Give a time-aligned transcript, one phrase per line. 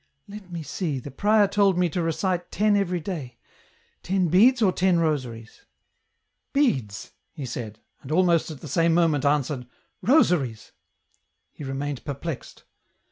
[0.27, 3.37] "Let me see, the prior told me to recite ten every day—
[4.01, 5.63] ten beads or ten rosaries?"
[6.53, 9.67] Beads," he said, and almost at the same moment answered,
[10.01, 10.71] "Rosaries."
[11.51, 12.63] He remained perplexed.